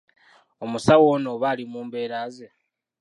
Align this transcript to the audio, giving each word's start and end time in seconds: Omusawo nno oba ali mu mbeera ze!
Omusawo 0.63 1.09
nno 1.17 1.29
oba 1.35 1.47
ali 1.51 1.63
mu 1.71 1.81
mbeera 1.87 2.21
ze! 2.35 2.47